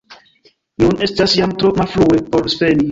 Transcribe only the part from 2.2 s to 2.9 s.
por sveni.